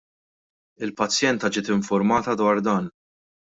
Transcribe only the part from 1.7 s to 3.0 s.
infurmata dwar dan.